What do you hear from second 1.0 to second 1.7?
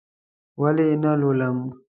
نه لولم؟!